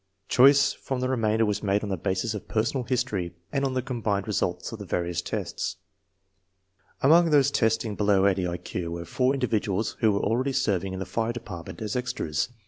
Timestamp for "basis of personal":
1.95-2.85